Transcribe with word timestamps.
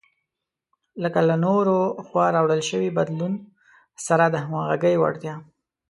لکه 1.03 1.19
له 1.29 1.35
نورو 1.45 1.77
لخوا 1.99 2.25
راوړل 2.35 2.61
شوي 2.69 2.89
بدلون 2.97 3.33
سره 4.05 4.25
د 4.29 4.35
همغږۍ 4.45 4.95
وړتیا. 4.99 5.35